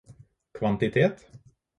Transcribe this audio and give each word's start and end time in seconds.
kvantitet 0.53 1.17